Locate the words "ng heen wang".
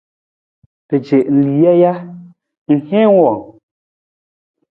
2.71-3.43